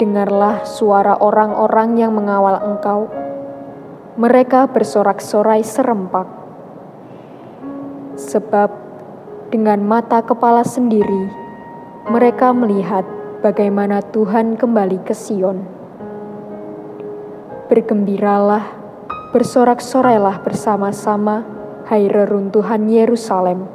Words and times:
Dengarlah 0.00 0.64
suara 0.64 1.20
orang-orang 1.20 2.00
yang 2.00 2.16
mengawal 2.16 2.56
engkau. 2.64 3.12
Mereka 4.16 4.72
bersorak-sorai 4.72 5.60
serempak. 5.60 6.24
Sebab 8.16 8.72
dengan 9.52 9.84
mata 9.84 10.24
kepala 10.24 10.64
sendiri, 10.64 11.28
mereka 12.08 12.56
melihat 12.56 13.04
bagaimana 13.44 14.00
Tuhan 14.00 14.56
kembali 14.56 15.04
ke 15.04 15.12
Sion. 15.12 15.68
Bergembiralah 17.68 18.79
bersorak-sorailah 19.30 20.42
bersama-sama, 20.42 21.46
hai 21.86 22.10
reruntuhan 22.10 22.90
Yerusalem. 22.90 23.70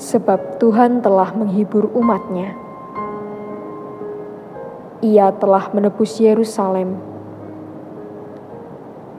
Sebab 0.00 0.56
Tuhan 0.56 1.04
telah 1.04 1.36
menghibur 1.36 1.92
umatnya. 1.92 2.56
Ia 5.04 5.36
telah 5.36 5.68
menebus 5.76 6.16
Yerusalem. 6.16 6.96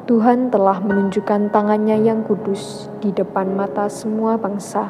Tuhan 0.09 0.49
telah 0.49 0.81
menunjukkan 0.81 1.53
tangannya 1.53 2.01
yang 2.01 2.25
kudus 2.25 2.89
di 3.05 3.13
depan 3.13 3.53
mata 3.53 3.85
semua 3.85 4.33
bangsa. 4.41 4.89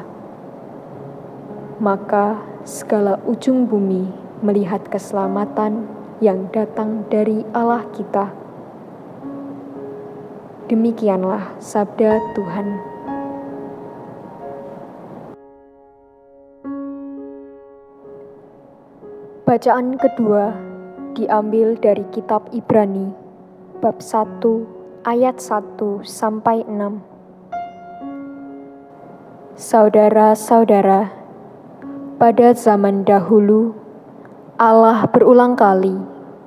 Maka 1.84 2.40
segala 2.64 3.20
ujung 3.28 3.68
bumi 3.68 4.08
melihat 4.40 4.88
keselamatan 4.88 5.84
yang 6.24 6.48
datang 6.48 7.04
dari 7.12 7.44
Allah 7.52 7.84
kita 7.92 8.41
Demikianlah 10.72 11.60
sabda 11.60 12.16
Tuhan. 12.32 12.80
Bacaan 19.44 20.00
kedua 20.00 20.56
diambil 21.12 21.76
dari 21.76 22.08
kitab 22.08 22.48
Ibrani 22.56 23.12
bab 23.84 24.00
1 24.00 24.40
ayat 25.04 25.44
1 25.44 26.08
sampai 26.08 26.64
6. 26.64 27.04
Saudara-saudara, 29.52 31.12
pada 32.16 32.56
zaman 32.56 33.04
dahulu 33.04 33.76
Allah 34.56 35.04
berulang 35.04 35.52
kali 35.52 36.00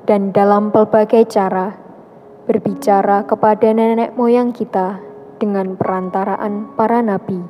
dan 0.10 0.34
dalam 0.34 0.74
pelbagai 0.74 1.30
cara 1.30 1.85
berbicara 2.46 3.26
kepada 3.26 3.74
nenek 3.74 4.14
moyang 4.14 4.54
kita 4.54 5.02
dengan 5.42 5.74
perantaraan 5.74 6.78
para 6.78 7.02
nabi. 7.02 7.42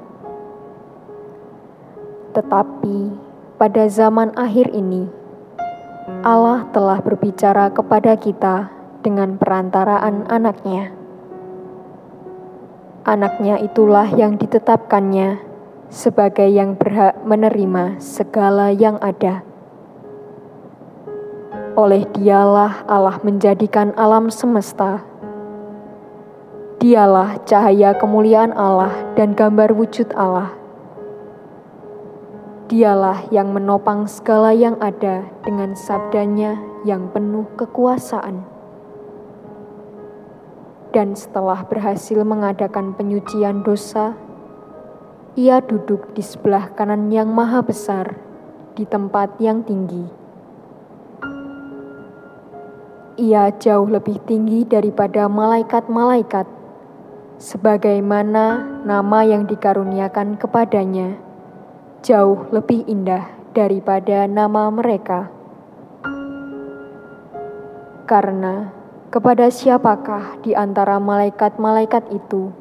Tetapi 2.32 2.98
pada 3.60 3.84
zaman 3.92 4.36
akhir 4.36 4.72
ini, 4.72 5.08
Allah 6.24 6.68
telah 6.72 7.00
berbicara 7.04 7.72
kepada 7.72 8.16
kita 8.16 8.72
dengan 9.04 9.36
perantaraan 9.36 10.28
anaknya. 10.32 10.92
Anaknya 13.06 13.62
itulah 13.62 14.10
yang 14.12 14.40
ditetapkannya 14.40 15.38
sebagai 15.94 16.50
yang 16.50 16.74
berhak 16.74 17.22
menerima 17.22 18.02
segala 18.02 18.74
yang 18.74 18.98
ada 18.98 19.46
oleh 21.76 22.08
dialah 22.16 22.88
Allah 22.88 23.20
menjadikan 23.20 23.92
alam 24.00 24.32
semesta. 24.32 25.04
Dialah 26.80 27.44
cahaya 27.44 27.92
kemuliaan 28.00 28.56
Allah 28.56 28.96
dan 29.20 29.36
gambar 29.36 29.76
wujud 29.76 30.16
Allah. 30.16 30.56
Dialah 32.72 33.28
yang 33.30 33.52
menopang 33.52 34.08
segala 34.08 34.56
yang 34.56 34.80
ada 34.80 35.28
dengan 35.44 35.76
sabdanya 35.76 36.56
yang 36.88 37.12
penuh 37.12 37.46
kekuasaan. 37.60 38.48
Dan 40.96 41.12
setelah 41.12 41.68
berhasil 41.68 42.24
mengadakan 42.24 42.96
penyucian 42.96 43.68
dosa, 43.68 44.16
ia 45.36 45.60
duduk 45.60 46.16
di 46.16 46.24
sebelah 46.24 46.72
kanan 46.72 47.12
yang 47.12 47.28
maha 47.36 47.60
besar 47.60 48.16
di 48.80 48.88
tempat 48.88 49.36
yang 49.44 49.60
tinggi 49.68 50.25
ia 53.16 53.48
jauh 53.56 53.88
lebih 53.88 54.20
tinggi 54.28 54.68
daripada 54.68 55.32
malaikat-malaikat, 55.32 56.44
sebagaimana 57.40 58.60
nama 58.84 59.24
yang 59.24 59.48
dikaruniakan 59.48 60.36
kepadanya 60.36 61.16
jauh 62.04 62.46
lebih 62.52 62.84
indah 62.86 63.24
daripada 63.56 64.28
nama 64.28 64.68
mereka. 64.68 65.32
Karena 68.06 68.70
kepada 69.10 69.48
siapakah 69.48 70.38
di 70.44 70.52
antara 70.54 71.00
malaikat-malaikat 71.00 72.12
itu 72.12 72.52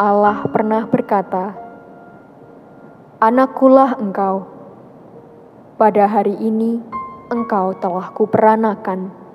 Allah 0.00 0.42
pernah 0.48 0.88
berkata, 0.88 1.54
Anakkulah 3.20 4.00
engkau, 4.00 4.46
pada 5.76 6.08
hari 6.08 6.34
ini 6.40 6.80
engkau 7.28 7.76
telah 7.76 8.10
kuperanakan 8.14 9.27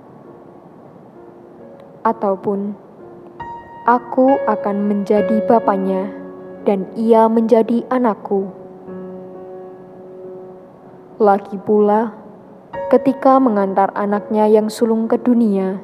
ataupun 2.04 2.76
aku 3.84 4.40
akan 4.48 4.78
menjadi 4.88 5.44
bapaknya 5.44 6.08
dan 6.64 6.88
ia 6.96 7.28
menjadi 7.28 7.84
anakku. 7.92 8.48
Lagi 11.20 11.60
pula, 11.60 12.16
ketika 12.88 13.40
mengantar 13.40 13.92
anaknya 13.96 14.48
yang 14.48 14.72
sulung 14.72 15.08
ke 15.12 15.20
dunia, 15.20 15.80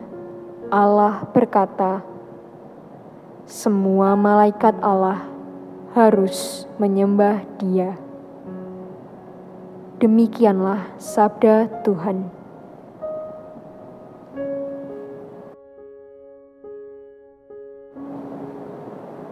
Allah 0.71 1.27
berkata, 1.35 2.03
"Semua 3.43 4.15
malaikat 4.15 4.79
Allah 4.79 5.27
harus 5.95 6.67
menyembah 6.79 7.43
Dia." 7.59 7.99
Demikianlah 9.99 10.95
sabda 10.95 11.83
Tuhan. 11.83 12.38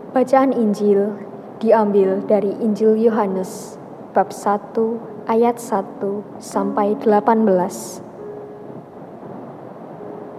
Bacaan 0.08 0.56
Injil 0.56 1.20
diambil 1.60 2.24
dari 2.24 2.56
Injil 2.64 2.96
Yohanes 2.96 3.76
bab 4.16 4.32
1 4.32 4.72
ayat 5.28 5.60
1 5.60 6.40
sampai 6.40 6.96
18. 7.04 7.44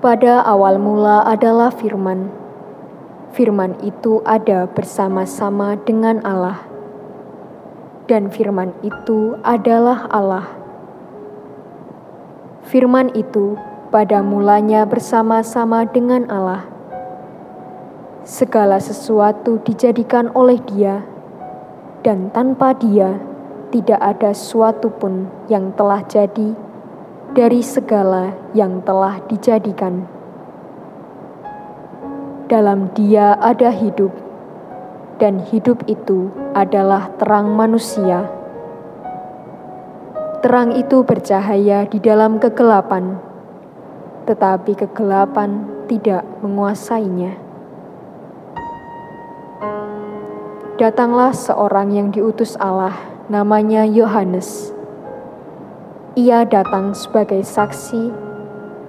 Pada 0.00 0.40
awal 0.40 0.80
mula 0.80 1.20
adalah 1.28 1.68
firman. 1.68 2.32
Firman 3.36 3.76
itu 3.84 4.24
ada 4.24 4.64
bersama-sama 4.72 5.76
dengan 5.76 6.24
Allah. 6.24 6.64
Dan 8.08 8.32
firman 8.32 8.72
itu 8.80 9.36
adalah 9.44 10.08
Allah. 10.08 10.48
Firman 12.64 13.12
itu 13.12 13.60
pada 13.92 14.24
mulanya 14.24 14.88
bersama-sama 14.88 15.84
dengan 15.84 16.24
Allah 16.32 16.77
Segala 18.28 18.76
sesuatu 18.76 19.56
dijadikan 19.64 20.28
oleh 20.36 20.60
Dia, 20.68 21.00
dan 22.04 22.28
tanpa 22.28 22.76
Dia 22.76 23.16
tidak 23.72 23.96
ada 23.96 24.36
suatu 24.36 24.92
pun 24.92 25.32
yang 25.48 25.72
telah 25.72 26.04
jadi 26.04 26.52
dari 27.32 27.64
segala 27.64 28.36
yang 28.52 28.84
telah 28.84 29.16
dijadikan. 29.32 30.04
Dalam 32.52 32.92
Dia 32.92 33.32
ada 33.40 33.72
hidup, 33.72 34.12
dan 35.16 35.40
hidup 35.48 35.88
itu 35.88 36.28
adalah 36.52 37.08
terang 37.16 37.56
manusia. 37.56 38.28
Terang 40.44 40.76
itu 40.76 41.00
bercahaya 41.00 41.88
di 41.88 41.96
dalam 41.96 42.36
kegelapan, 42.36 43.16
tetapi 44.28 44.76
kegelapan 44.84 45.64
tidak 45.88 46.28
menguasainya. 46.44 47.47
Datanglah 50.78 51.34
seorang 51.34 51.90
yang 51.90 52.08
diutus 52.14 52.54
Allah, 52.62 52.94
namanya 53.26 53.82
Yohanes. 53.82 54.70
Ia 56.14 56.46
datang 56.46 56.94
sebagai 56.94 57.42
saksi 57.42 58.14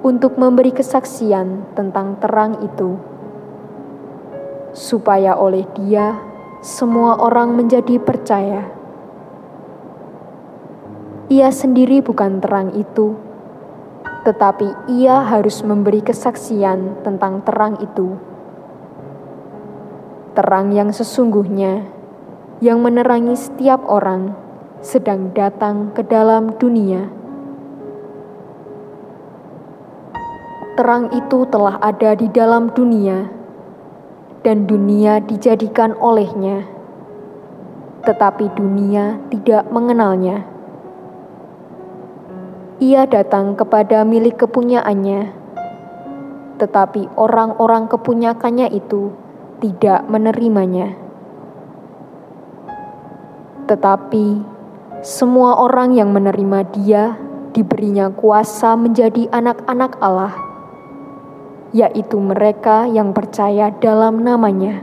untuk 0.06 0.38
memberi 0.38 0.70
kesaksian 0.70 1.66
tentang 1.74 2.22
terang 2.22 2.62
itu, 2.62 3.02
supaya 4.70 5.34
oleh 5.34 5.66
Dia 5.74 6.22
semua 6.62 7.18
orang 7.18 7.58
menjadi 7.58 7.98
percaya. 7.98 8.70
Ia 11.30 11.50
sendiri 11.50 12.06
bukan 12.06 12.38
terang 12.38 12.78
itu, 12.78 13.18
tetapi 14.30 14.94
ia 14.94 15.26
harus 15.26 15.66
memberi 15.66 16.06
kesaksian 16.06 17.02
tentang 17.02 17.42
terang 17.42 17.82
itu 17.82 18.29
terang 20.34 20.74
yang 20.74 20.94
sesungguhnya 20.94 21.90
yang 22.60 22.84
menerangi 22.84 23.40
setiap 23.40 23.80
orang 23.88 24.36
sedang 24.84 25.32
datang 25.32 25.92
ke 25.96 26.04
dalam 26.04 26.56
dunia. 26.60 27.08
Terang 30.80 31.12
itu 31.12 31.44
telah 31.52 31.76
ada 31.84 32.16
di 32.16 32.32
dalam 32.32 32.72
dunia, 32.72 33.28
dan 34.44 34.64
dunia 34.64 35.20
dijadikan 35.20 35.92
olehnya, 36.00 36.64
tetapi 38.08 38.48
dunia 38.56 39.20
tidak 39.28 39.68
mengenalnya. 39.68 40.48
Ia 42.80 43.04
datang 43.12 43.60
kepada 43.60 44.08
milik 44.08 44.40
kepunyaannya, 44.40 45.36
tetapi 46.64 47.12
orang-orang 47.20 47.92
kepunyakannya 47.92 48.72
itu 48.72 49.12
tidak 49.60 50.08
menerimanya. 50.08 50.96
Tetapi 53.68 54.28
semua 55.06 55.60
orang 55.60 55.94
yang 55.96 56.12
menerima 56.12 56.60
Dia 56.74 57.16
diberinya 57.52 58.10
kuasa 58.10 58.76
menjadi 58.80 59.28
anak-anak 59.30 60.00
Allah, 60.00 60.34
yaitu 61.76 62.18
mereka 62.18 62.88
yang 62.88 63.12
percaya 63.12 63.72
dalam 63.84 64.24
namanya. 64.24 64.82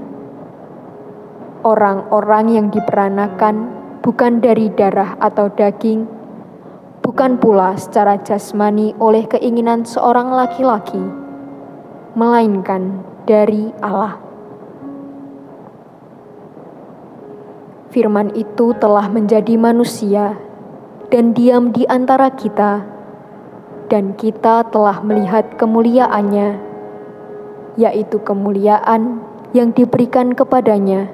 Orang-orang 1.66 2.46
yang 2.52 2.66
diperanakan 2.70 3.74
bukan 4.04 4.38
dari 4.38 4.70
darah 4.70 5.18
atau 5.18 5.50
daging, 5.50 6.06
bukan 7.02 7.42
pula 7.42 7.74
secara 7.74 8.22
jasmani 8.22 8.94
oleh 9.02 9.26
keinginan 9.26 9.82
seorang 9.82 10.30
laki-laki, 10.30 11.02
melainkan 12.14 13.02
dari 13.26 13.74
Allah. 13.82 14.25
Firman 17.96 18.28
itu 18.36 18.76
telah 18.76 19.08
menjadi 19.08 19.56
manusia 19.56 20.36
dan 21.08 21.32
diam 21.32 21.72
di 21.72 21.88
antara 21.88 22.28
kita, 22.28 22.84
dan 23.88 24.12
kita 24.20 24.68
telah 24.68 25.00
melihat 25.00 25.56
kemuliaannya, 25.56 26.60
yaitu 27.80 28.20
kemuliaan 28.20 29.24
yang 29.56 29.72
diberikan 29.72 30.36
kepadanya 30.36 31.08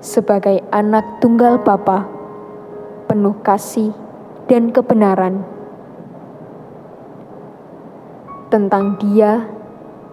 sebagai 0.00 0.64
anak 0.72 1.04
tunggal 1.20 1.60
Bapa, 1.60 2.08
penuh 3.12 3.36
kasih 3.44 3.92
dan 4.48 4.72
kebenaran. 4.72 5.44
Tentang 8.48 8.96
Dia, 9.04 9.52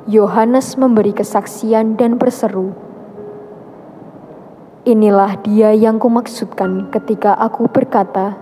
Yohanes 0.04 0.76
memberi 0.76 1.16
kesaksian 1.16 1.96
dan 1.96 2.20
berseru, 2.20 2.76
Inilah 4.90 5.38
dia 5.46 5.70
yang 5.70 6.02
kumaksudkan 6.02 6.90
ketika 6.90 7.38
aku 7.38 7.70
berkata, 7.70 8.42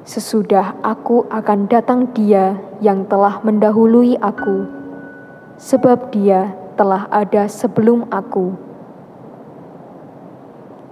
Sesudah 0.00 0.80
aku 0.80 1.28
akan 1.28 1.68
datang 1.68 2.08
dia 2.16 2.56
yang 2.80 3.04
telah 3.04 3.44
mendahului 3.44 4.16
aku, 4.16 4.64
sebab 5.60 6.08
dia 6.08 6.56
telah 6.80 7.04
ada 7.12 7.52
sebelum 7.52 8.08
aku. 8.08 8.56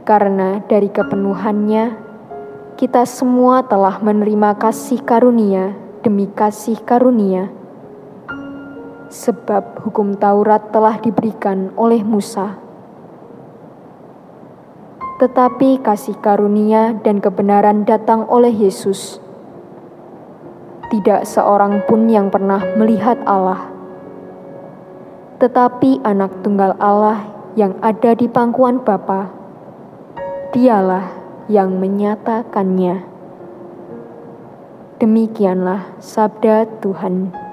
Karena 0.05 0.61
dari 0.69 0.93
kepenuhannya, 0.93 1.97
kita 2.77 3.09
semua 3.09 3.65
telah 3.65 3.97
menerima 4.05 4.61
kasih 4.61 5.01
karunia 5.09 5.73
demi 6.05 6.29
kasih 6.29 6.85
karunia. 6.85 7.49
Sebab 9.09 9.89
hukum 9.89 10.13
Taurat 10.21 10.69
telah 10.69 11.01
diberikan 11.01 11.73
oleh 11.81 12.05
Musa 12.05 12.61
tetapi 15.23 15.79
kasih 15.79 16.19
karunia 16.19 16.99
dan 17.07 17.23
kebenaran 17.23 17.87
datang 17.87 18.27
oleh 18.27 18.51
Yesus. 18.51 19.23
Tidak 20.91 21.23
seorang 21.23 21.87
pun 21.87 22.11
yang 22.11 22.31
pernah 22.31 22.63
melihat 22.75 23.19
Allah, 23.27 23.71
tetapi 25.39 26.03
Anak 26.03 26.43
Tunggal 26.43 26.79
Allah 26.79 27.31
yang 27.55 27.79
ada 27.83 28.15
di 28.15 28.27
pangkuan 28.27 28.83
Bapa, 28.83 29.31
Dialah 30.55 31.11
yang 31.51 31.83
menyatakannya. 31.83 33.11
Demikianlah 35.03 35.99
sabda 35.99 36.65
Tuhan. 36.79 37.44